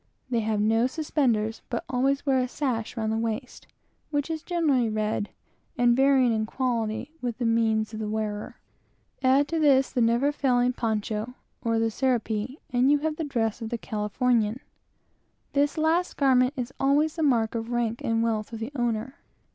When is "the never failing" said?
9.91-10.73